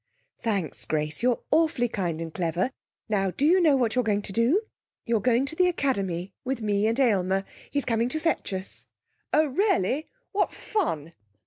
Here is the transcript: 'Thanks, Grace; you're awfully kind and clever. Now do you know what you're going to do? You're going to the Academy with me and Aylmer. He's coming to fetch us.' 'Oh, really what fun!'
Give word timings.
'Thanks, 0.41 0.85
Grace; 0.85 1.21
you're 1.21 1.41
awfully 1.51 1.87
kind 1.87 2.21
and 2.21 2.33
clever. 2.33 2.71
Now 3.07 3.29
do 3.29 3.45
you 3.45 3.61
know 3.61 3.75
what 3.77 3.93
you're 3.93 4.03
going 4.03 4.23
to 4.23 4.33
do? 4.33 4.61
You're 5.05 5.19
going 5.21 5.45
to 5.45 5.55
the 5.55 5.67
Academy 5.67 6.33
with 6.43 6.59
me 6.59 6.87
and 6.87 6.99
Aylmer. 6.99 7.43
He's 7.69 7.85
coming 7.85 8.09
to 8.09 8.19
fetch 8.19 8.51
us.' 8.51 8.87
'Oh, 9.31 9.45
really 9.45 10.07
what 10.31 10.51
fun!' 10.55 11.13